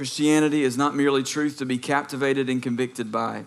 [0.00, 3.44] Christianity is not merely truth to be captivated and convicted by.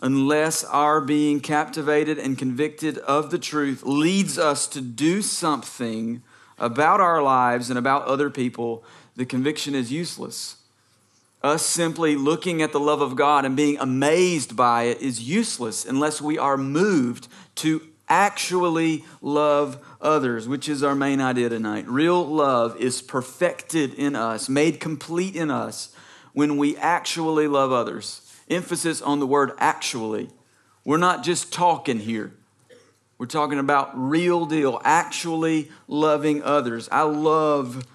[0.00, 6.22] Unless our being captivated and convicted of the truth leads us to do something
[6.56, 8.84] about our lives and about other people,
[9.16, 10.58] the conviction is useless.
[11.42, 15.84] Us simply looking at the love of God and being amazed by it is useless
[15.84, 17.26] unless we are moved
[17.56, 21.88] to actually love others, which is our main idea tonight.
[21.88, 25.96] Real love is perfected in us, made complete in us
[26.34, 28.20] when we actually love others.
[28.50, 30.28] Emphasis on the word actually.
[30.84, 32.34] We're not just talking here.
[33.16, 36.90] We're talking about real deal, actually loving others.
[36.92, 37.86] I love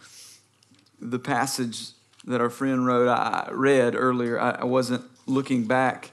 [0.99, 1.89] the passage
[2.25, 4.39] that our friend wrote, I read earlier.
[4.39, 6.11] I wasn't looking back.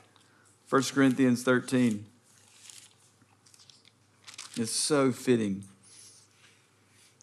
[0.69, 2.05] 1 Corinthians 13.
[4.57, 5.65] It's so fitting.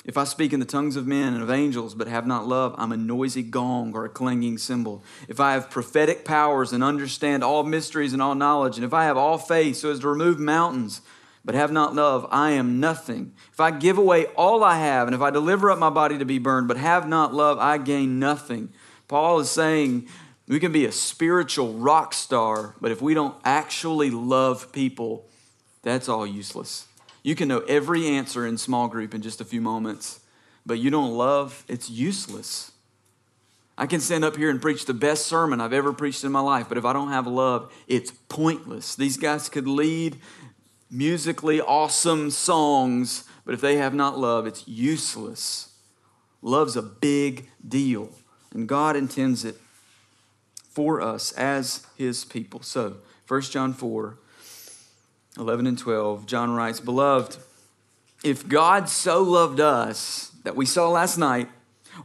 [0.03, 2.73] If I speak in the tongues of men and of angels but have not love,
[2.77, 5.03] I'm a noisy gong or a clanging cymbal.
[5.27, 9.05] If I have prophetic powers and understand all mysteries and all knowledge, and if I
[9.05, 11.01] have all faith so as to remove mountains
[11.45, 13.33] but have not love, I am nothing.
[13.53, 16.25] If I give away all I have, and if I deliver up my body to
[16.25, 18.73] be burned but have not love, I gain nothing.
[19.07, 20.07] Paul is saying
[20.47, 25.27] we can be a spiritual rock star, but if we don't actually love people,
[25.83, 26.87] that's all useless.
[27.23, 30.21] You can know every answer in small group in just a few moments,
[30.65, 32.71] but you don't love, it's useless.
[33.77, 36.39] I can stand up here and preach the best sermon I've ever preached in my
[36.39, 38.95] life, but if I don't have love, it's pointless.
[38.95, 40.17] These guys could lead
[40.89, 45.73] musically awesome songs, but if they have not love, it's useless.
[46.41, 48.09] Love's a big deal,
[48.51, 49.57] and God intends it
[50.69, 52.61] for us as His people.
[52.61, 54.17] So, 1 John 4
[55.37, 57.37] 11 and 12, John writes, Beloved,
[58.23, 61.49] if God so loved us that we saw last night,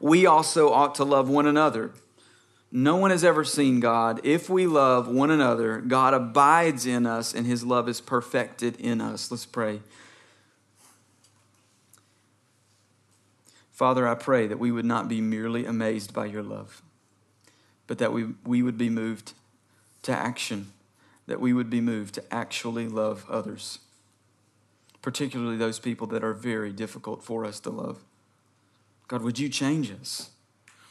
[0.00, 1.92] we also ought to love one another.
[2.70, 4.20] No one has ever seen God.
[4.24, 9.00] If we love one another, God abides in us and his love is perfected in
[9.00, 9.30] us.
[9.30, 9.80] Let's pray.
[13.72, 16.82] Father, I pray that we would not be merely amazed by your love,
[17.86, 19.32] but that we, we would be moved
[20.02, 20.72] to action
[21.26, 23.80] that we would be moved to actually love others,
[25.02, 28.04] particularly those people that are very difficult for us to love.
[29.08, 30.30] God, would you change us?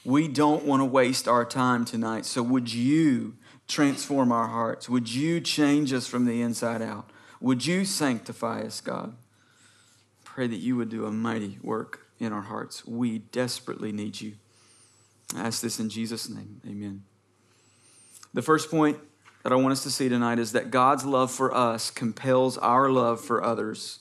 [0.04, 3.36] We don't want to waste our time tonight, so would you
[3.68, 4.88] transform our hearts?
[4.88, 7.10] Would you change us from the inside out?
[7.42, 9.16] Would you sanctify us, God?
[10.24, 12.86] Pray that you would do a mighty work in our hearts.
[12.86, 14.34] We desperately need you.
[15.36, 16.62] I ask this in Jesus' name.
[16.66, 17.04] Amen.
[18.34, 19.00] The first point
[19.46, 22.90] that I want us to see tonight is that God's love for us compels our
[22.90, 24.00] love for others.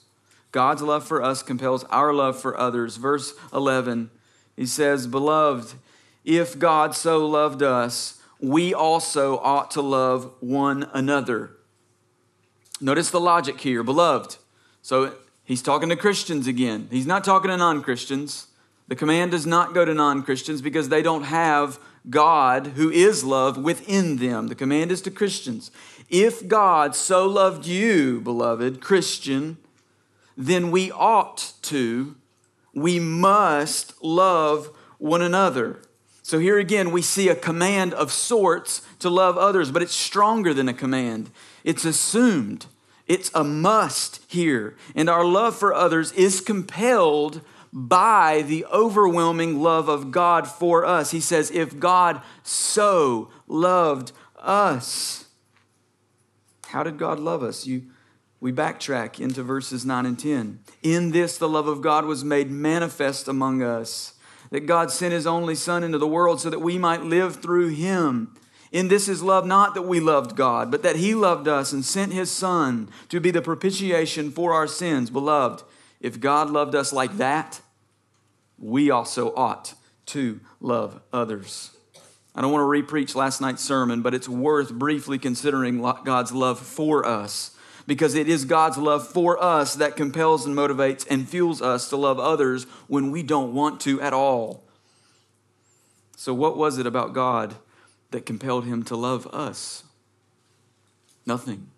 [0.52, 2.96] God's love for us compels our love for others.
[2.96, 4.08] Verse 11,
[4.56, 5.74] he says, Beloved,
[6.24, 11.50] if God so loved us, we also ought to love one another.
[12.80, 14.36] Notice the logic here, beloved.
[14.80, 16.88] So he's talking to Christians again.
[16.90, 18.46] He's not talking to non Christians.
[18.88, 21.78] The command does not go to non Christians because they don't have
[22.10, 24.48] God, who is love, within them.
[24.48, 25.70] The command is to Christians.
[26.10, 29.56] If God so loved you, beloved Christian,
[30.36, 32.16] then we ought to,
[32.74, 35.80] we must love one another.
[36.22, 40.54] So here again, we see a command of sorts to love others, but it's stronger
[40.54, 41.30] than a command.
[41.64, 42.66] It's assumed,
[43.06, 44.76] it's a must here.
[44.94, 47.42] And our love for others is compelled
[47.76, 51.10] by the overwhelming love of God for us.
[51.10, 55.26] He says, If God so loved us,
[56.68, 57.66] how did God love us?
[57.66, 57.82] You,
[58.40, 60.60] we backtrack into verses 9 and 10.
[60.84, 64.14] In this, the love of God was made manifest among us,
[64.50, 67.68] that God sent his only Son into the world so that we might live through
[67.68, 68.36] him.
[68.70, 71.84] In this is love, not that we loved God, but that he loved us and
[71.84, 75.10] sent his Son to be the propitiation for our sins.
[75.10, 75.64] Beloved,
[76.04, 77.62] if God loved us like that,
[78.58, 79.72] we also ought
[80.04, 81.70] to love others.
[82.34, 86.58] I don't want to repreach last night's sermon, but it's worth briefly considering God's love
[86.58, 87.56] for us
[87.86, 91.96] because it is God's love for us that compels and motivates and fuels us to
[91.96, 94.62] love others when we don't want to at all.
[96.16, 97.54] So, what was it about God
[98.10, 99.84] that compelled him to love us?
[101.24, 101.68] Nothing.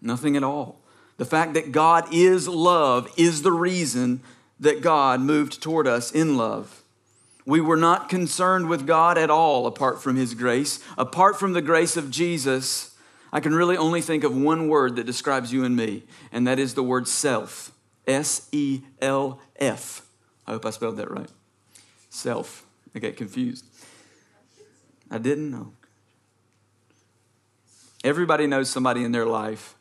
[0.00, 0.81] Nothing at all.
[1.22, 4.22] The fact that God is love is the reason
[4.58, 6.82] that God moved toward us in love.
[7.46, 10.80] We were not concerned with God at all apart from His grace.
[10.98, 12.96] Apart from the grace of Jesus,
[13.32, 16.02] I can really only think of one word that describes you and me,
[16.32, 17.70] and that is the word self.
[18.04, 20.02] S E L F.
[20.44, 21.30] I hope I spelled that right.
[22.10, 22.66] Self.
[22.96, 23.64] I get confused.
[25.08, 25.72] I didn't know.
[28.02, 29.76] Everybody knows somebody in their life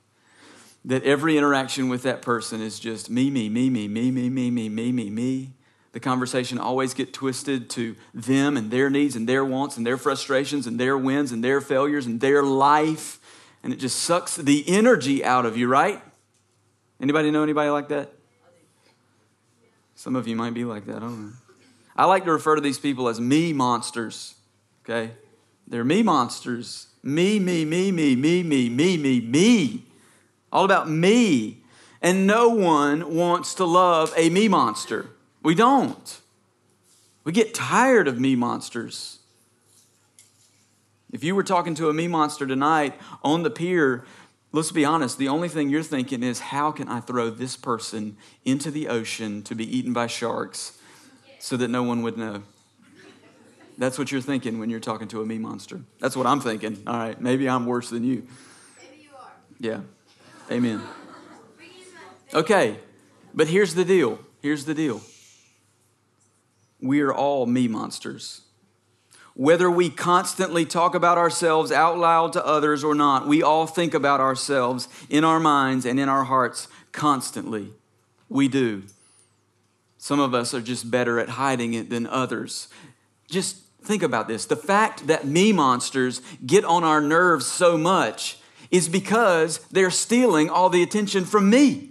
[0.86, 4.50] that every interaction with that person is just me, me, me, me, me, me, me,
[4.50, 5.54] me, me, me, me.
[5.92, 9.98] The conversation always get twisted to them and their needs and their wants and their
[9.98, 13.20] frustrations and their wins and their failures and their life.
[13.62, 16.02] And it just sucks the energy out of you, right?
[17.00, 18.12] Anybody know anybody like that?
[19.96, 20.98] Some of you might be like that.
[20.98, 21.34] I don't know.
[21.96, 24.36] I like to refer to these people as me monsters.
[24.84, 25.12] Okay?
[25.68, 26.88] They're me monsters.
[27.04, 29.86] Me, me, me, me, me, me, me, me, me.
[30.52, 31.64] All about me.
[32.02, 35.08] And no one wants to love a me monster.
[35.44, 36.20] We don't.
[37.24, 39.20] We get tired of me monsters.
[41.12, 44.06] If you were talking to a me monster tonight on the pier,
[44.52, 48.18] let's be honest, the only thing you're thinking is how can I throw this person
[48.46, 50.80] into the ocean to be eaten by sharks
[51.40, 52.44] so that no one would know?
[53.78, 55.82] That's what you're thinking when you're talking to a me monster.
[56.00, 56.84] That's what I'm thinking.
[56.88, 58.28] All right, maybe I'm worse than you.
[58.82, 59.32] Maybe you are.
[59.60, 59.80] Yeah.
[60.52, 60.82] Amen.
[62.34, 62.78] Okay,
[63.34, 64.20] but here's the deal.
[64.42, 65.02] Here's the deal.
[66.82, 68.42] We are all me monsters.
[69.34, 73.94] Whether we constantly talk about ourselves out loud to others or not, we all think
[73.94, 77.74] about ourselves in our minds and in our hearts constantly.
[78.28, 78.84] We do.
[79.98, 82.68] Some of us are just better at hiding it than others.
[83.30, 84.46] Just think about this.
[84.46, 88.38] The fact that me monsters get on our nerves so much
[88.72, 91.90] is because they're stealing all the attention from me.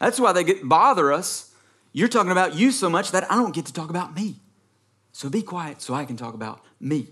[0.00, 1.54] That's why they get bother us.
[1.92, 4.40] You're talking about you so much that I don't get to talk about me.
[5.12, 7.06] So be quiet so I can talk about me.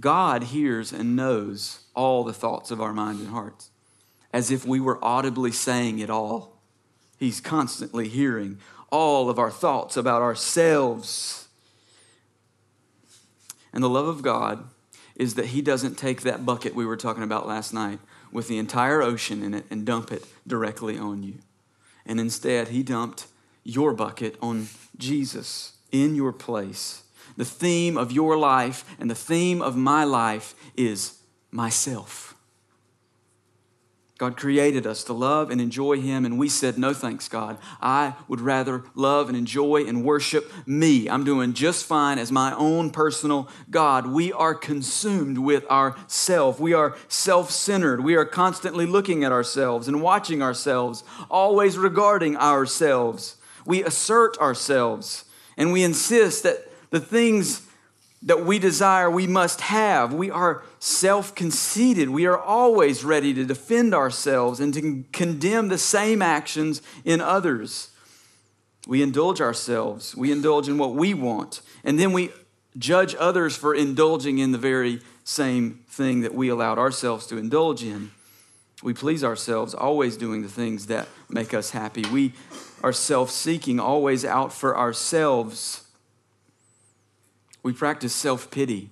[0.00, 3.70] God hears and knows all the thoughts of our minds and hearts,
[4.32, 6.62] as if we were audibly saying it all.
[7.18, 8.58] He's constantly hearing
[8.90, 11.48] all of our thoughts about ourselves.
[13.72, 14.64] And the love of God
[15.16, 17.98] is that He doesn't take that bucket we were talking about last night
[18.30, 21.34] with the entire ocean in it and dump it directly on you.
[22.06, 23.26] And instead, He dumped
[23.64, 27.02] your bucket on Jesus in your place.
[27.36, 31.18] The theme of your life and the theme of my life is
[31.50, 32.31] myself.
[34.22, 37.58] God created us to love and enjoy Him, and we said, No thanks, God.
[37.80, 41.10] I would rather love and enjoy and worship me.
[41.10, 44.06] I'm doing just fine as my own personal God.
[44.06, 46.60] We are consumed with ourself.
[46.60, 48.04] We are self centered.
[48.04, 53.38] We are constantly looking at ourselves and watching ourselves, always regarding ourselves.
[53.66, 55.24] We assert ourselves
[55.56, 57.66] and we insist that the things
[58.22, 60.14] that we desire we must have.
[60.14, 62.10] We are self conceited.
[62.10, 67.90] We are always ready to defend ourselves and to condemn the same actions in others.
[68.86, 72.30] We indulge ourselves, we indulge in what we want, and then we
[72.76, 77.84] judge others for indulging in the very same thing that we allowed ourselves to indulge
[77.84, 78.10] in.
[78.82, 82.04] We please ourselves, always doing the things that make us happy.
[82.12, 82.32] We
[82.82, 85.86] are self seeking, always out for ourselves.
[87.62, 88.90] We practice self pity,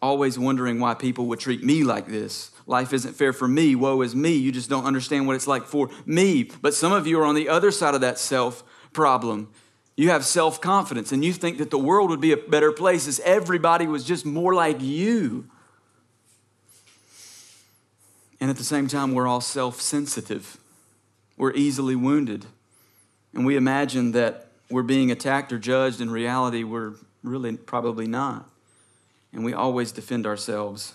[0.00, 2.50] always wondering why people would treat me like this.
[2.66, 3.74] Life isn't fair for me.
[3.74, 4.34] Woe is me.
[4.34, 6.50] You just don't understand what it's like for me.
[6.62, 9.48] But some of you are on the other side of that self problem.
[9.96, 13.06] You have self confidence and you think that the world would be a better place
[13.06, 15.48] if everybody was just more like you.
[18.40, 20.58] And at the same time, we're all self sensitive.
[21.36, 22.46] We're easily wounded.
[23.32, 26.00] And we imagine that we're being attacked or judged.
[26.00, 26.94] In reality, we're
[27.26, 28.48] really probably not.
[29.32, 30.94] And we always defend ourselves.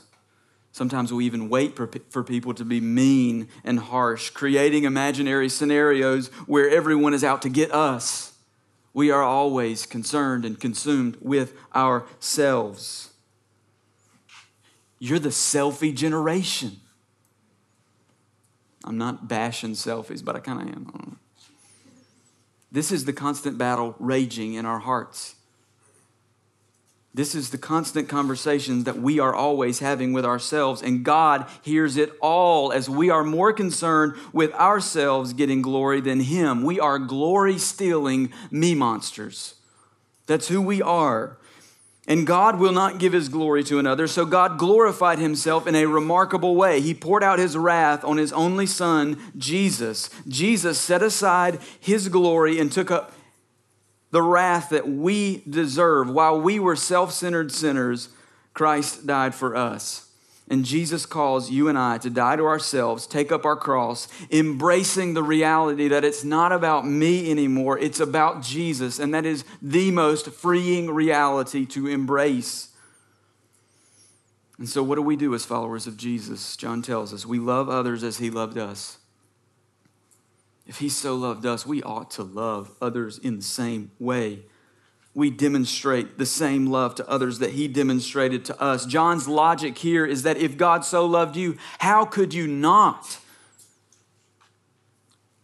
[0.72, 6.28] Sometimes we even wait for, for people to be mean and harsh, creating imaginary scenarios
[6.48, 8.34] where everyone is out to get us.
[8.94, 13.12] We are always concerned and consumed with ourselves.
[15.00, 16.78] You're the selfie generation.
[18.84, 21.20] I'm not bashing selfies, but I kind of am.
[22.72, 25.36] This is the constant battle raging in our hearts.
[27.14, 31.98] This is the constant conversation that we are always having with ourselves, and God hears
[31.98, 36.64] it all as we are more concerned with ourselves getting glory than Him.
[36.64, 39.56] We are glory stealing me monsters.
[40.26, 41.38] That's who we are.
[42.08, 44.08] And God will not give his glory to another.
[44.08, 46.82] So God glorified himself in a remarkable way.
[46.82, 50.10] He poured out his wrath on his only son, Jesus.
[50.28, 53.14] Jesus set aside his glory and took up
[54.12, 56.10] the wrath that we deserve.
[56.10, 58.10] While we were self centered sinners,
[58.54, 60.08] Christ died for us.
[60.50, 65.14] And Jesus calls you and I to die to ourselves, take up our cross, embracing
[65.14, 69.00] the reality that it's not about me anymore, it's about Jesus.
[69.00, 72.68] And that is the most freeing reality to embrace.
[74.58, 76.58] And so, what do we do as followers of Jesus?
[76.58, 78.98] John tells us we love others as he loved us.
[80.68, 84.44] If he so loved us, we ought to love others in the same way
[85.14, 88.86] we demonstrate the same love to others that he demonstrated to us.
[88.86, 93.20] John's logic here is that if God so loved you, how could you not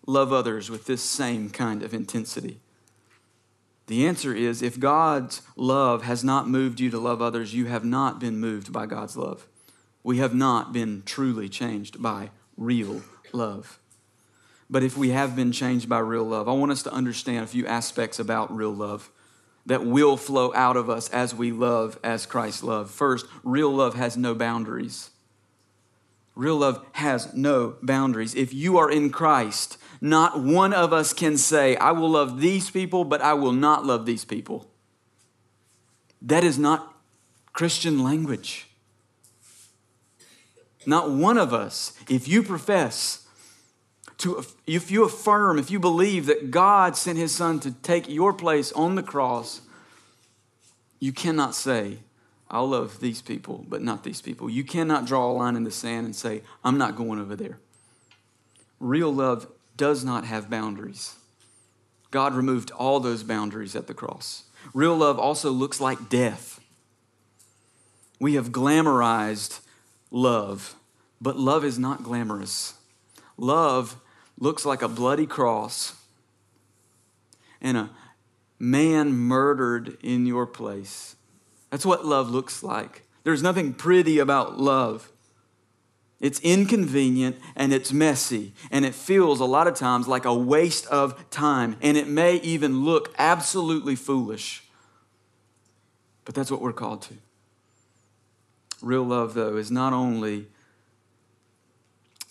[0.06, 2.62] love others with this same kind of intensity?
[3.88, 7.86] The answer is if God's love has not moved you to love others, you have
[7.86, 9.48] not been moved by God's love.
[10.02, 13.02] We have not been truly changed by real
[13.34, 13.80] love.
[14.70, 17.48] But if we have been changed by real love, I want us to understand a
[17.48, 19.10] few aspects about real love
[19.66, 22.92] that will flow out of us as we love as Christ loved.
[22.92, 25.12] First, real love has no boundaries.
[26.36, 28.36] Real love has no boundaries.
[28.36, 32.70] If you are in Christ, not one of us can say, I will love these
[32.70, 34.70] people, but I will not love these people.
[36.22, 36.96] That is not
[37.54, 38.68] Christian language.
[40.86, 43.27] Not one of us, if you profess
[44.20, 48.34] to if you affirm, if you believe that God sent his son to take your
[48.34, 49.62] place on the cross,
[51.00, 52.00] you cannot say,
[52.50, 54.50] I'll love these people, but not these people.
[54.50, 57.60] You cannot draw a line in the sand and say, I'm not going over there.
[58.80, 61.16] Real love does not have boundaries.
[62.10, 64.44] God removed all those boundaries at the cross.
[64.74, 66.60] Real love also looks like death.
[68.20, 69.60] We have glamorized
[70.10, 70.76] love,
[71.22, 72.76] but love is not glamorous.
[73.38, 73.98] Love
[74.38, 75.94] looks like a bloody cross
[77.62, 77.90] and a
[78.60, 81.16] man murdered in your place.
[81.70, 83.04] That's what love looks like.
[83.24, 85.12] There's nothing pretty about love.
[86.20, 90.88] It's inconvenient and it's messy, and it feels a lot of times like a waste
[90.88, 94.64] of time, and it may even look absolutely foolish.
[96.26, 97.14] But that's what we're called to.
[98.82, 100.48] Real love, though, is not only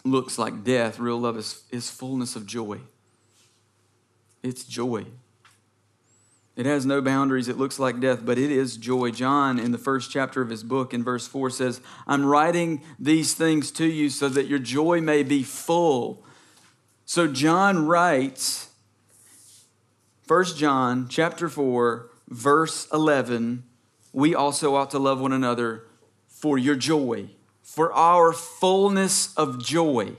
[0.06, 2.80] looks like death, real love is, is fullness of joy.
[4.42, 5.06] It's joy.
[6.54, 7.48] It has no boundaries.
[7.48, 9.10] It looks like death, but it is joy.
[9.10, 13.34] John, in the first chapter of his book, in verse 4, says, I'm writing these
[13.34, 16.24] things to you so that your joy may be full.
[17.04, 18.70] So John writes,
[20.26, 23.64] 1 John chapter 4, verse 11,
[24.12, 25.84] we also ought to love one another
[26.26, 27.30] for your joy
[27.76, 30.10] for our fullness of joy.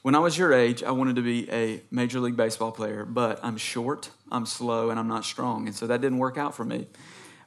[0.00, 3.38] When I was your age, I wanted to be a Major League Baseball player, but
[3.42, 5.66] I'm short, I'm slow, and I'm not strong.
[5.66, 6.86] And so that didn't work out for me.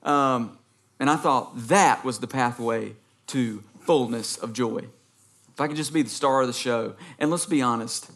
[0.04, 0.56] Um,
[1.00, 2.94] and I thought that was the pathway
[3.28, 4.82] to fullness of joy.
[5.52, 6.94] If I could just be the star of the show.
[7.18, 8.12] And let's be honest,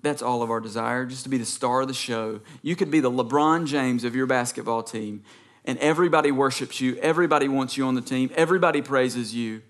[0.00, 2.40] that's all of our desire, just to be the star of the show.
[2.62, 5.22] You could be the LeBron James of your basketball team
[5.64, 9.62] and everybody worships you, everybody wants you on the team, everybody praises you.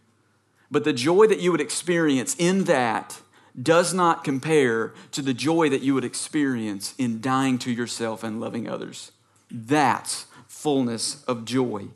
[0.70, 3.20] But the joy that you would experience in that
[3.60, 8.40] does not compare to the joy that you would experience in dying to yourself and
[8.40, 9.12] loving others.
[9.50, 11.88] That's fullness of joy.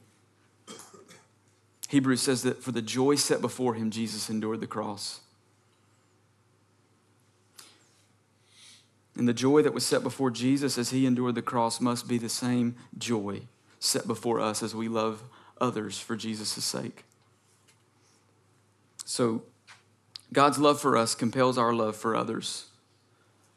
[1.89, 5.21] Hebrews says that for the joy set before him, Jesus endured the cross.
[9.17, 12.19] And the joy that was set before Jesus as he endured the cross must be
[12.19, 13.43] the same joy
[13.87, 15.23] set before us as we love
[15.61, 17.05] others for Jesus' sake.
[19.05, 19.43] So,
[20.33, 22.67] God's love for us compels our love for others.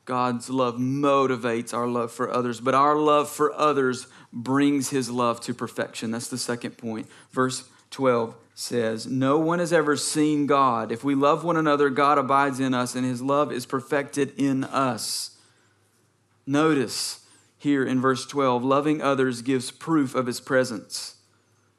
[0.06, 5.40] God's love motivates our love for others, but our love for others brings his love
[5.42, 6.12] to perfection.
[6.12, 7.08] That's the second point.
[7.32, 10.92] Verse 12 says, No one has ever seen God.
[10.92, 14.64] If we love one another, God abides in us, and his love is perfected in
[14.64, 15.38] us.
[16.46, 17.26] Notice,
[17.60, 21.18] here in verse 12 loving others gives proof of his presence.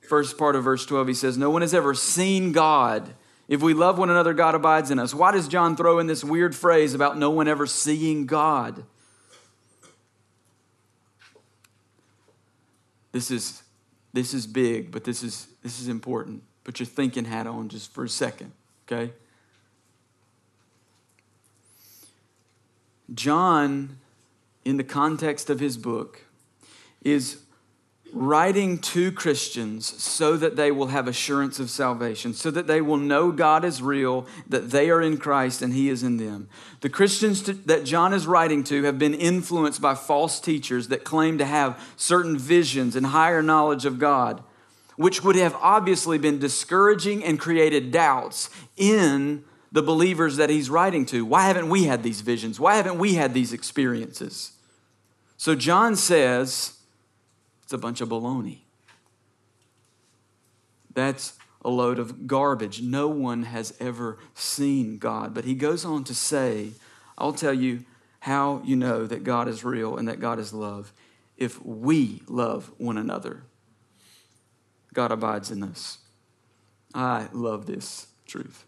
[0.03, 3.15] First part of verse 12, he says, No one has ever seen God.
[3.49, 5.15] If we love one another, God abides in us.
[5.15, 8.85] Why does John throw in this weird phrase about no one ever seeing God?
[13.13, 13.63] This is,
[14.13, 16.43] this is big, but this is, this is important.
[16.63, 18.53] Put your thinking hat on just for a second,
[18.87, 19.13] okay?
[23.15, 23.99] John
[24.65, 26.23] in the context of his book,
[27.03, 27.39] is
[28.13, 32.97] writing to Christians so that they will have assurance of salvation, so that they will
[32.97, 36.49] know God is real, that they are in Christ and He is in them.
[36.81, 41.05] The Christians to, that John is writing to have been influenced by false teachers that
[41.05, 44.43] claim to have certain visions and higher knowledge of God.
[45.01, 51.07] which would have obviously been discouraging and created doubts in the believers that he's writing
[51.07, 51.25] to.
[51.25, 52.59] Why haven't we had these visions?
[52.59, 54.53] Why haven't we had these experiences?
[55.37, 56.79] So John says
[57.63, 58.59] it's a bunch of baloney.
[60.93, 61.35] That's
[61.65, 62.83] a load of garbage.
[62.83, 65.35] No one has ever seen God.
[65.35, 66.71] But he goes on to say,
[67.17, 67.85] I'll tell you
[68.21, 70.93] how you know that God is real and that God is love.
[71.37, 73.45] If we love one another,
[74.93, 75.99] God abides in us.
[76.93, 78.65] I love this truth.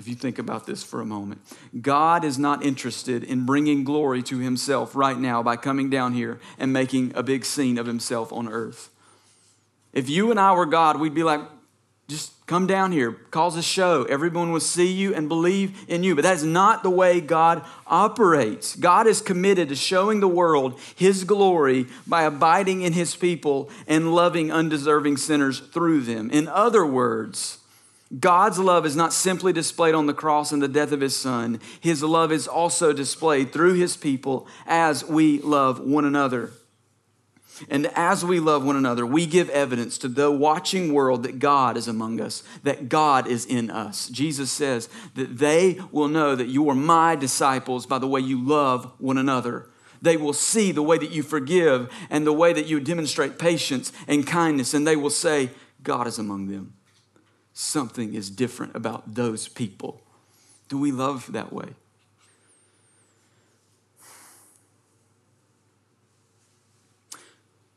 [0.00, 1.42] If you think about this for a moment,
[1.78, 6.40] God is not interested in bringing glory to himself right now by coming down here
[6.58, 8.88] and making a big scene of himself on earth.
[9.92, 11.42] If you and I were God, we'd be like,
[12.08, 14.04] just come down here, cause a show.
[14.04, 16.14] Everyone will see you and believe in you.
[16.14, 18.76] But that's not the way God operates.
[18.76, 24.14] God is committed to showing the world His glory by abiding in His people and
[24.14, 26.30] loving undeserving sinners through them.
[26.30, 27.58] In other words,
[28.18, 31.60] God's love is not simply displayed on the cross and the death of His Son,
[31.80, 36.50] His love is also displayed through His people as we love one another.
[37.68, 41.76] And as we love one another, we give evidence to the watching world that God
[41.76, 44.08] is among us, that God is in us.
[44.08, 48.42] Jesus says that they will know that you are my disciples by the way you
[48.42, 49.68] love one another.
[50.02, 53.92] They will see the way that you forgive and the way that you demonstrate patience
[54.08, 55.50] and kindness, and they will say,
[55.82, 56.74] God is among them.
[57.60, 60.00] Something is different about those people.
[60.70, 61.74] Do we love that way?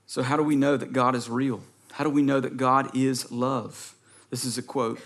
[0.08, 1.62] So, how do we know that God is real?
[1.92, 3.94] How do we know that God is love?
[4.30, 5.02] This is a quote.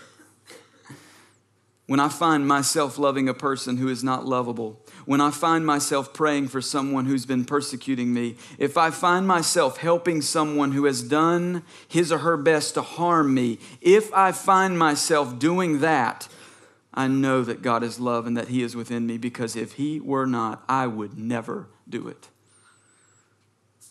[1.88, 6.12] When I find myself loving a person who is not lovable, when I find myself
[6.12, 11.02] praying for someone who's been persecuting me, if I find myself helping someone who has
[11.02, 16.28] done his or her best to harm me, if I find myself doing that,
[16.92, 19.98] I know that God is love and that He is within me because if He
[19.98, 22.28] were not, I would never do it.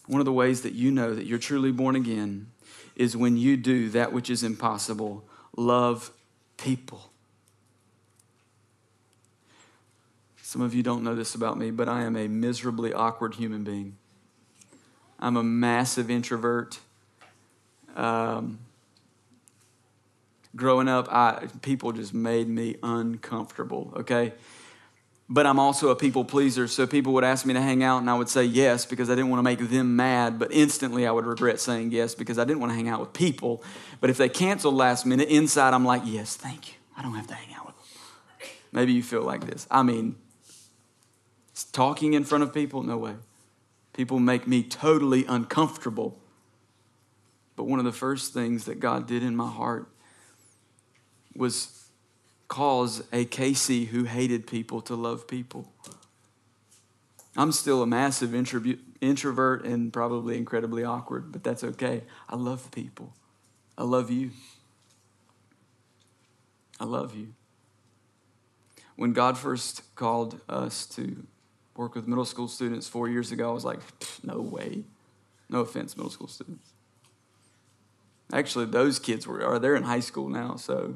[0.06, 2.52] One of the ways that you know that you're truly born again
[2.96, 6.12] is when you do that which is impossible love
[6.58, 7.12] people.
[10.48, 13.66] Some of you don't know this about me, but I am a miserably awkward human
[13.66, 13.98] being.
[15.20, 16.80] I'm a massive introvert.
[17.98, 18.60] Um,
[20.56, 24.32] growing up, I, people just made me uncomfortable, okay?
[25.28, 26.70] but I'm also a people pleaser.
[26.70, 29.16] So people would ask me to hang out, and I would say yes because I
[29.16, 30.40] didn't want to make them mad.
[30.40, 33.12] But instantly, I would regret saying yes because I didn't want to hang out with
[33.12, 33.66] people.
[34.00, 36.76] But if they canceled last minute, inside, I'm like, yes, thank you.
[36.96, 38.50] I don't have to hang out with them.
[38.72, 39.68] Maybe you feel like this.
[39.70, 40.16] I mean,
[41.66, 43.16] talking in front of people, no way.
[43.94, 46.20] People make me totally uncomfortable.
[47.56, 49.88] But one of the first things that God did in my heart
[51.36, 51.90] was
[52.48, 55.72] cause a Casey who hated people to love people.
[57.36, 62.04] I'm still a massive introvert and probably incredibly awkward, but that's okay.
[62.30, 63.14] I love people.
[63.78, 64.32] I love you.
[66.80, 67.34] I love you.
[68.96, 71.28] When God first called us to
[71.78, 73.80] work with middle school students four years ago, I was like,
[74.24, 74.84] no way.
[75.50, 76.74] No offense, middle school students.
[78.34, 80.96] Actually, those kids were, are they're in high school now, so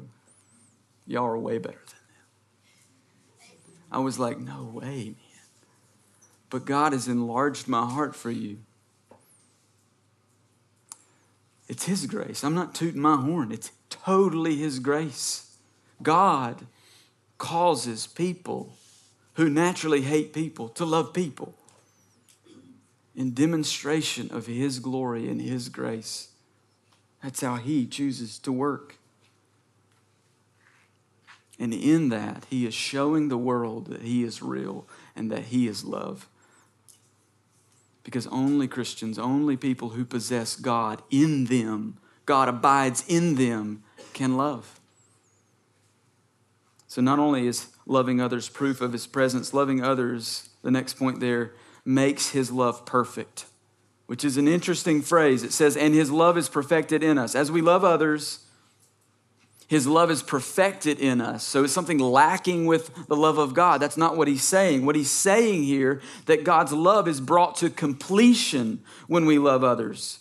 [1.06, 3.48] Y'all are way better than them.
[3.90, 5.16] I was like, no way, man.
[6.50, 8.58] But God has enlarged my heart for you.
[11.68, 12.44] It's His grace.
[12.44, 15.56] I'm not tooting my horn, it's totally His grace.
[16.02, 16.66] God
[17.38, 18.74] causes people
[19.34, 21.54] who naturally hate people to love people
[23.14, 26.28] in demonstration of His glory and His grace.
[27.22, 28.96] That's how He chooses to work.
[31.62, 35.68] And in that, he is showing the world that he is real and that he
[35.68, 36.28] is love.
[38.02, 44.36] Because only Christians, only people who possess God in them, God abides in them, can
[44.36, 44.80] love.
[46.88, 51.20] So not only is loving others proof of his presence, loving others, the next point
[51.20, 51.52] there,
[51.84, 53.46] makes his love perfect,
[54.06, 55.42] which is an interesting phrase.
[55.42, 57.34] It says, and his love is perfected in us.
[57.34, 58.44] As we love others,
[59.66, 61.42] his love is perfected in us.
[61.42, 63.80] So it's something lacking with the love of God.
[63.80, 64.84] That's not what he's saying.
[64.84, 70.18] What he's saying here that God's love is brought to completion when we love others.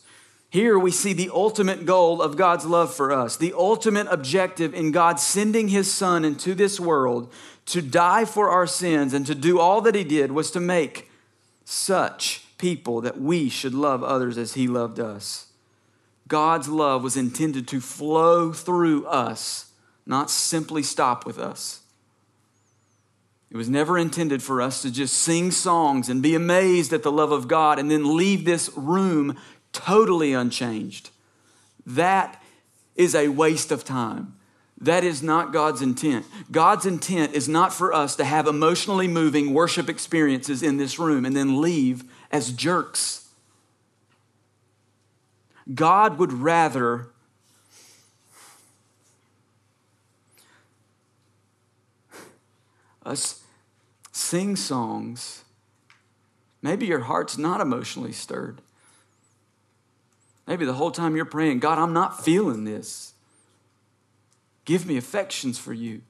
[0.51, 4.91] Here we see the ultimate goal of God's love for us, the ultimate objective in
[4.91, 7.31] God sending his son into this world
[7.67, 11.09] to die for our sins and to do all that he did was to make
[11.63, 15.47] such people that we should love others as he loved us.
[16.27, 19.71] God's love was intended to flow through us,
[20.05, 21.79] not simply stop with us.
[23.49, 27.11] It was never intended for us to just sing songs and be amazed at the
[27.11, 29.37] love of God and then leave this room
[29.73, 31.09] totally unchanged.
[31.85, 32.41] That
[32.95, 34.35] is a waste of time.
[34.79, 36.25] That is not God's intent.
[36.51, 41.23] God's intent is not for us to have emotionally moving worship experiences in this room
[41.23, 43.29] and then leave as jerks.
[45.73, 47.09] God would rather
[53.05, 53.43] us
[54.11, 55.43] sing songs.
[56.61, 58.61] Maybe your heart's not emotionally stirred.
[60.51, 63.13] Maybe the whole time you're praying, God, I'm not feeling this.
[64.65, 66.01] Give me affections for you.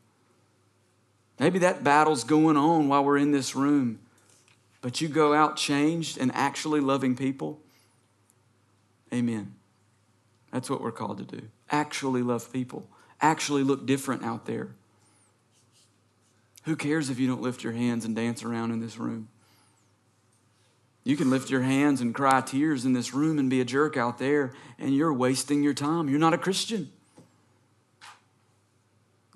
[1.40, 4.00] Maybe that battle's going on while we're in this room,
[4.82, 7.60] but you go out changed and actually loving people.
[9.14, 9.54] Amen.
[10.52, 11.44] That's what we're called to do.
[11.70, 12.90] Actually love people,
[13.22, 14.70] actually look different out there.
[16.64, 19.28] Who cares if you don't lift your hands and dance around in this room?
[21.04, 23.98] You can lift your hands and cry tears in this room and be a jerk
[23.98, 26.10] out there, and you're wasting your time.
[26.10, 26.92] You're not a Christian.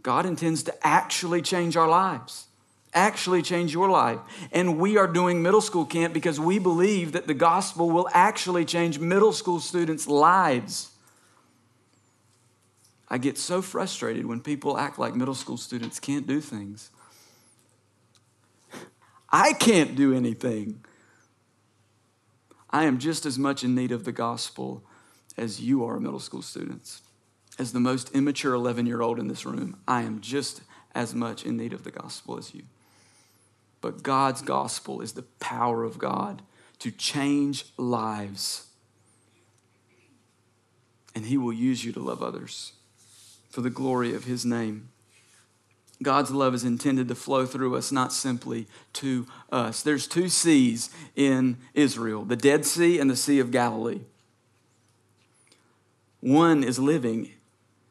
[0.03, 2.45] God intends to actually change our lives,
[2.93, 4.19] actually change your life.
[4.51, 8.65] And we are doing middle school camp because we believe that the gospel will actually
[8.65, 10.91] change middle school students' lives.
[13.09, 16.91] I get so frustrated when people act like middle school students can't do things.
[19.31, 20.85] I can't do anything.
[22.69, 24.83] I am just as much in need of the gospel
[25.37, 27.01] as you are, middle school students.
[27.57, 30.61] As the most immature 11 year old in this room, I am just
[30.93, 32.63] as much in need of the gospel as you.
[33.81, 36.41] But God's gospel is the power of God
[36.79, 38.67] to change lives.
[41.13, 42.73] And He will use you to love others
[43.49, 44.89] for the glory of His name.
[46.03, 49.81] God's love is intended to flow through us, not simply to us.
[49.81, 54.01] There's two seas in Israel the Dead Sea and the Sea of Galilee.
[56.19, 57.31] One is living,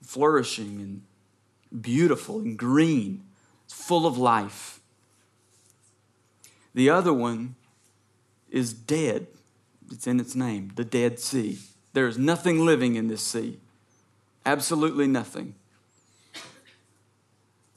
[0.03, 3.23] flourishing, and beautiful and green,
[3.65, 4.81] it's full of life.
[6.75, 7.55] The other one
[8.51, 9.29] is dead.
[9.91, 11.59] It's in its name, the Dead Sea.
[11.93, 13.61] There is nothing living in this sea,
[14.45, 15.55] absolutely nothing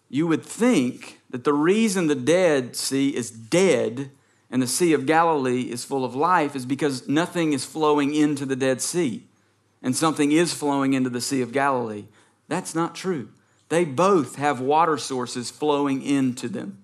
[0.10, 4.12] you would think that the reason the Dead Sea is dead
[4.50, 8.46] and the Sea of Galilee is full of life is because nothing is flowing into
[8.46, 9.24] the Dead Sea
[9.82, 12.06] and something is flowing into the Sea of Galilee.
[12.48, 13.30] That's not true.
[13.70, 16.84] They both have water sources flowing into them.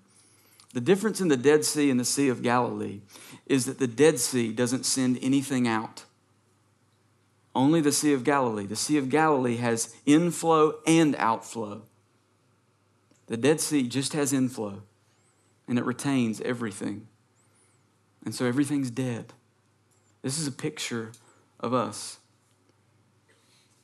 [0.74, 3.00] The difference in the Dead Sea and the Sea of Galilee
[3.46, 6.04] is that the Dead Sea doesn't send anything out.
[7.54, 8.66] Only the Sea of Galilee.
[8.66, 11.82] The Sea of Galilee has inflow and outflow.
[13.34, 14.84] The Dead Sea just has inflow
[15.66, 17.08] and it retains everything.
[18.24, 19.32] And so everything's dead.
[20.22, 21.10] This is a picture
[21.58, 22.18] of us.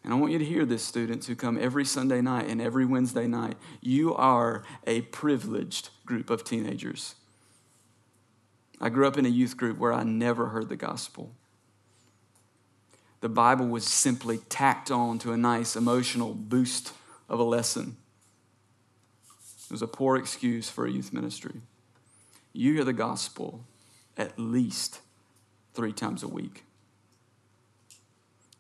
[0.05, 2.87] And I want you to hear this, students who come every Sunday night and every
[2.87, 3.57] Wednesday night.
[3.81, 7.17] You are a privileged group of teenagers.
[8.81, 11.35] I grew up in a youth group where I never heard the gospel.
[13.21, 16.93] The Bible was simply tacked on to a nice emotional boost
[17.29, 17.97] of a lesson.
[19.70, 21.61] It was a poor excuse for a youth ministry.
[22.52, 23.64] You hear the gospel
[24.16, 24.98] at least
[25.74, 26.64] three times a week.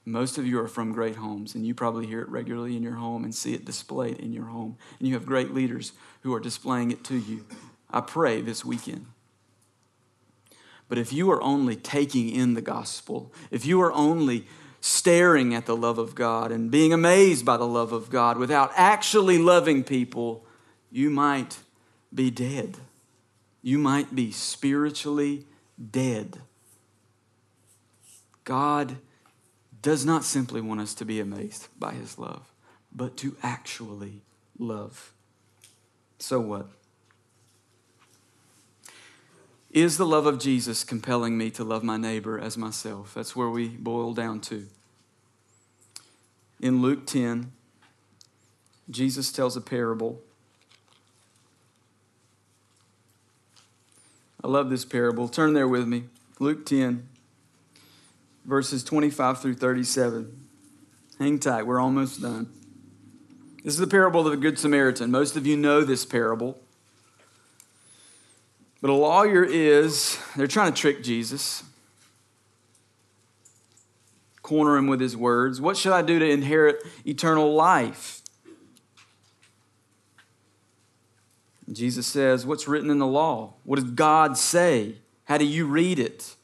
[0.04, 2.94] Most of you are from great homes, and you probably hear it regularly in your
[2.94, 4.76] home and see it displayed in your home.
[5.00, 5.92] And you have great leaders
[6.22, 7.44] who are displaying it to you.
[7.90, 9.06] I pray this weekend.
[10.88, 14.46] But if you are only taking in the gospel, if you are only
[14.80, 18.70] staring at the love of God and being amazed by the love of God without
[18.76, 20.46] actually loving people,
[20.90, 21.58] you might
[22.12, 22.78] be dead.
[23.62, 25.46] You might be spiritually
[25.90, 26.40] dead.
[28.44, 28.96] God
[29.82, 32.52] does not simply want us to be amazed by his love,
[32.92, 34.22] but to actually
[34.58, 35.12] love.
[36.18, 36.68] So what?
[39.70, 43.14] Is the love of Jesus compelling me to love my neighbor as myself?
[43.14, 44.66] That's where we boil down to.
[46.58, 47.52] In Luke 10,
[48.90, 50.20] Jesus tells a parable
[54.42, 55.28] I love this parable.
[55.28, 56.04] Turn there with me.
[56.38, 57.06] Luke 10,
[58.44, 60.46] verses 25 through 37.
[61.18, 62.50] Hang tight, we're almost done.
[63.62, 65.10] This is the parable of the Good Samaritan.
[65.10, 66.58] Most of you know this parable.
[68.80, 71.62] But a lawyer is, they're trying to trick Jesus.
[74.50, 75.60] corner him with his words.
[75.60, 78.19] What should I do to inherit eternal life?
[81.76, 83.54] Jesus says, What's written in the law?
[83.64, 84.96] What does God say?
[85.24, 86.34] How do you read it?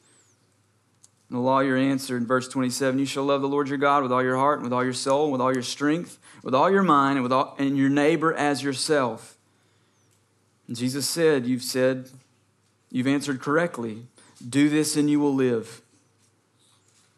[1.29, 4.11] And the lawyer answered in verse 27 You shall love the Lord your God with
[4.11, 6.71] all your heart, and with all your soul, and with all your strength, with all
[6.71, 9.37] your mind, and, with all, and your neighbor as yourself.
[10.67, 12.09] And Jesus said, You've said,
[12.89, 14.03] you've answered correctly.
[14.47, 15.81] Do this and you will live.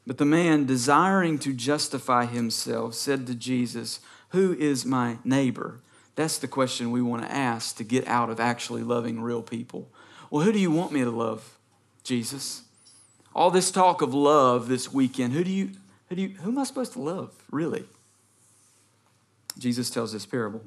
[0.08, 5.82] But the man, desiring to justify himself, said to Jesus, Who is my neighbor?
[6.16, 9.90] That's the question we want to ask to get out of actually loving real people.
[10.30, 11.58] Well, who do you want me to love,
[12.04, 12.64] Jesus?
[13.34, 15.72] All this talk of love this weekend, who do you
[16.10, 17.86] who do you who am I supposed to love, really?
[19.58, 20.62] Jesus tells this parable.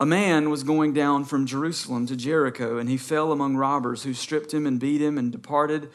[0.00, 4.14] A man was going down from Jerusalem to Jericho, and he fell among robbers who
[4.14, 5.90] stripped him and beat him and departed,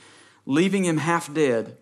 [0.45, 1.75] leaving him half dead.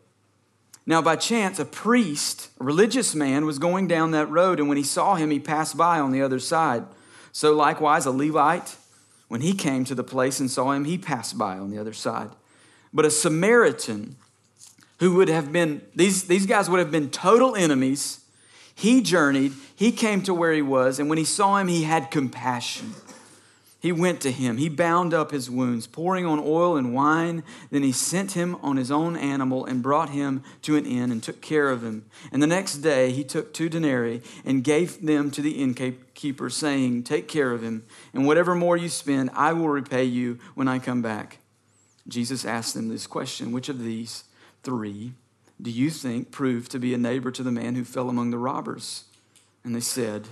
[0.85, 4.77] Now, by chance, a priest, a religious man, was going down that road, and when
[4.77, 6.83] he saw him, he passed by on the other side.
[7.31, 8.75] So, likewise, a Levite,
[9.29, 11.93] when he came to the place and saw him, he passed by on the other
[11.93, 12.29] side.
[12.93, 14.17] But a Samaritan,
[14.99, 18.19] who would have been, these, these guys would have been total enemies,
[18.75, 22.11] he journeyed, he came to where he was, and when he saw him, he had
[22.11, 22.93] compassion.
[23.83, 24.55] He went to him.
[24.55, 27.43] He bound up his wounds, pouring on oil and wine.
[27.69, 31.21] Then he sent him on his own animal and brought him to an inn and
[31.21, 32.05] took care of him.
[32.31, 37.03] And the next day he took two denarii and gave them to the innkeeper, saying,
[37.03, 40.79] Take care of him, and whatever more you spend, I will repay you when I
[40.79, 41.39] come back.
[42.07, 44.23] Jesus asked them this question Which of these
[44.63, 45.11] three
[45.61, 48.37] do you think proved to be a neighbor to the man who fell among the
[48.37, 49.03] robbers?
[49.61, 50.29] And they said,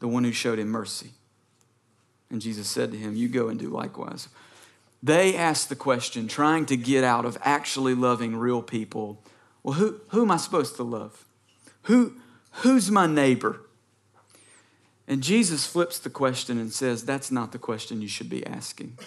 [0.00, 1.12] The one who showed him mercy.
[2.30, 4.28] And Jesus said to him, You go and do likewise.
[5.02, 9.22] They asked the question, trying to get out of actually loving real people.
[9.62, 11.24] Well, who, who am I supposed to love?
[11.82, 12.14] Who,
[12.50, 13.60] who's my neighbor?
[15.06, 18.98] And Jesus flips the question and says, That's not the question you should be asking.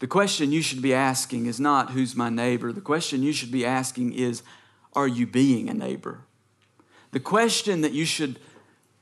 [0.00, 2.72] The question you should be asking is not, Who's my neighbor?
[2.72, 4.42] The question you should be asking is,
[4.94, 6.20] Are you being a neighbor?
[7.12, 8.38] The question that you should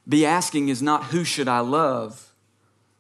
[0.08, 2.25] be asking is not, Who should I love?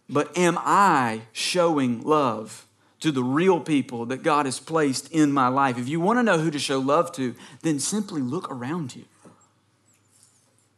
[0.08, 2.66] But am I showing love
[3.00, 5.78] to the real people that God has placed in my life?
[5.78, 9.04] If you want to know who to show love to, then simply look around you.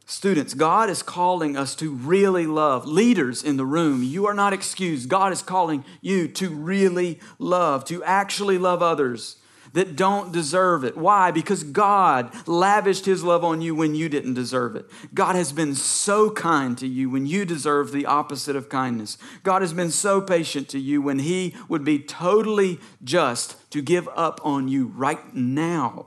[0.07, 2.87] Students, God is calling us to really love.
[2.87, 5.11] Leaders in the room, you are not excused.
[5.11, 9.37] God is calling you to really love, to actually love others
[9.73, 10.97] that don't deserve it.
[10.97, 11.31] Why?
[11.31, 14.87] Because God lavished His love on you when you didn't deserve it.
[15.15, 19.19] God has been so kind to you when you deserve the opposite of kindness.
[19.43, 24.09] God has been so patient to you when He would be totally just to give
[24.15, 26.07] up on you right now.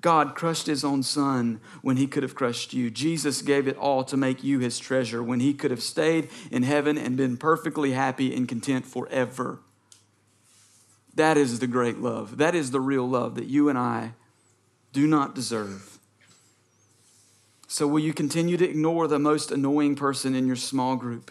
[0.00, 2.90] God crushed his own son when he could have crushed you.
[2.90, 6.62] Jesus gave it all to make you his treasure when he could have stayed in
[6.62, 9.60] heaven and been perfectly happy and content forever.
[11.20, 12.38] That is the great love.
[12.38, 14.14] That is the real love that you and I
[14.94, 15.98] do not deserve.
[17.68, 21.30] So, will you continue to ignore the most annoying person in your small group?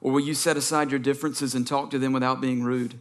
[0.00, 2.94] Or will you set aside your differences and talk to them without being rude?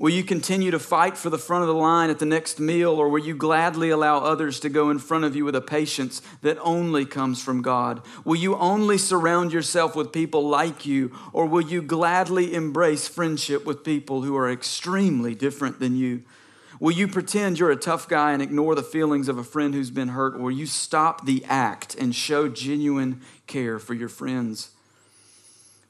[0.00, 2.92] Will you continue to fight for the front of the line at the next meal,
[2.92, 6.22] or will you gladly allow others to go in front of you with a patience
[6.40, 8.00] that only comes from God?
[8.24, 13.66] Will you only surround yourself with people like you, or will you gladly embrace friendship
[13.66, 16.22] with people who are extremely different than you?
[16.80, 19.90] Will you pretend you're a tough guy and ignore the feelings of a friend who's
[19.90, 24.70] been hurt, or will you stop the act and show genuine care for your friends?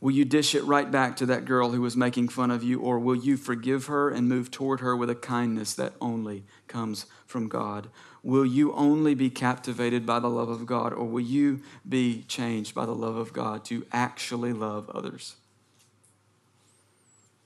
[0.00, 2.80] Will you dish it right back to that girl who was making fun of you,
[2.80, 7.04] or will you forgive her and move toward her with a kindness that only comes
[7.26, 7.90] from God?
[8.22, 12.74] Will you only be captivated by the love of God, or will you be changed
[12.74, 15.36] by the love of God to actually love others?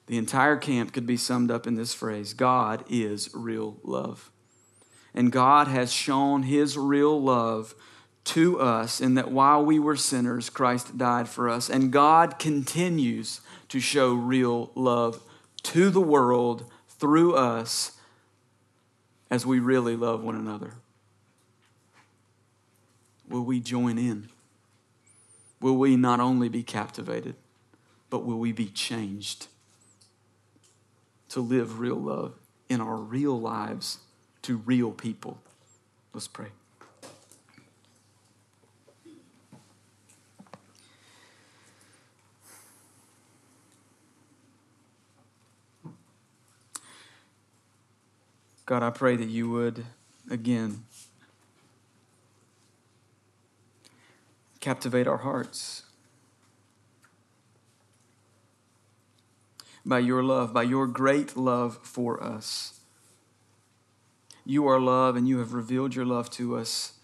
[0.07, 4.31] The entire camp could be summed up in this phrase God is real love.
[5.13, 7.75] And God has shown his real love
[8.25, 11.69] to us in that while we were sinners, Christ died for us.
[11.69, 15.23] And God continues to show real love
[15.65, 17.99] to the world through us
[19.31, 20.75] as we really love one another.
[23.29, 24.29] Will we join in?
[25.61, 27.37] Will we not only be captivated,
[28.11, 29.49] but will we be changed
[31.31, 32.35] to live real love
[32.69, 33.99] in our real lives
[34.43, 35.39] to real people?
[36.13, 36.49] Let's pray.
[48.67, 49.85] God, I pray that you would
[50.31, 50.85] again.
[54.61, 55.83] Captivate our hearts
[59.85, 62.81] by your love, by your great love for us.
[64.47, 66.95] You are love, and you have revealed your love to us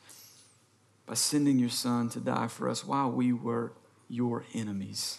[1.05, 3.73] by sending your Son to die for us while we were
[4.09, 5.19] your enemies.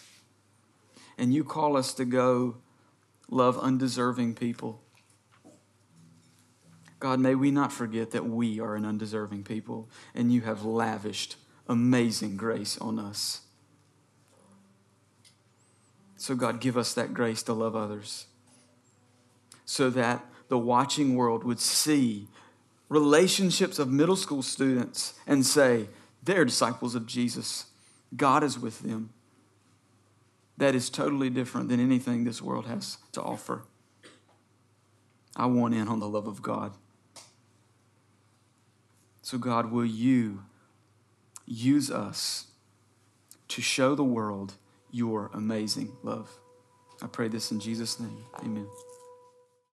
[1.16, 2.56] And you call us to go
[3.28, 4.81] love undeserving people.
[7.02, 11.34] God, may we not forget that we are an undeserving people, and you have lavished
[11.66, 13.40] amazing grace on us.
[16.16, 18.26] So, God, give us that grace to love others
[19.64, 22.28] so that the watching world would see
[22.88, 25.88] relationships of middle school students and say,
[26.22, 27.66] they're disciples of Jesus.
[28.16, 29.10] God is with them.
[30.56, 33.64] That is totally different than anything this world has to offer.
[35.34, 36.74] I want in on the love of God.
[39.22, 40.42] So, God, will you
[41.46, 42.48] use us
[43.48, 44.54] to show the world
[44.90, 46.38] your amazing love?
[47.00, 48.24] I pray this in Jesus' name.
[48.40, 48.66] Amen.